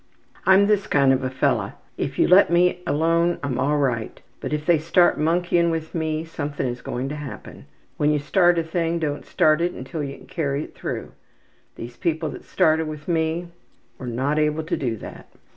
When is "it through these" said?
10.63-11.97